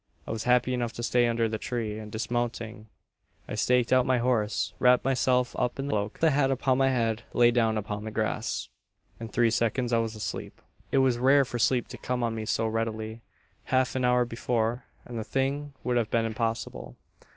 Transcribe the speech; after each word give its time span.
I 0.25 0.31
was 0.31 0.45
happy 0.45 0.73
enough 0.73 0.93
to 0.93 1.03
stay 1.03 1.27
under 1.27 1.47
the 1.47 1.59
tree; 1.59 1.99
and, 1.99 2.11
dismounting, 2.11 2.87
I 3.47 3.53
staked 3.53 3.93
out 3.93 4.03
my 4.03 4.17
horse; 4.17 4.73
wrapped 4.79 5.05
myself 5.05 5.55
up 5.59 5.77
in 5.77 5.85
the 5.85 5.91
cloak; 5.91 6.05
and 6.13 6.13
with 6.13 6.21
the 6.21 6.31
hat 6.31 6.49
upon 6.49 6.79
my 6.79 6.89
head, 6.89 7.21
lay 7.33 7.51
down 7.51 7.77
upon 7.77 8.03
the 8.03 8.09
grass. 8.09 8.69
"In 9.19 9.27
three 9.27 9.51
seconds 9.51 9.93
I 9.93 9.99
was 9.99 10.15
asleep. 10.15 10.59
"It 10.91 10.97
was 11.05 11.19
rare 11.19 11.45
for 11.45 11.59
sleep 11.59 11.87
to 11.89 11.99
come 11.99 12.23
on 12.23 12.33
me 12.33 12.45
so 12.47 12.65
readily. 12.65 13.21
Half 13.65 13.95
an 13.95 14.03
hour 14.03 14.25
before, 14.25 14.85
and 15.05 15.19
the 15.19 15.23
thing 15.23 15.73
would 15.83 15.97
have 15.97 16.09
been 16.09 16.25
impossible. 16.25 16.95